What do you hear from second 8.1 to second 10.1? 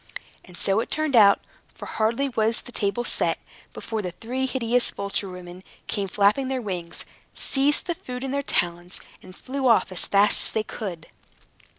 in their talons, and flew off as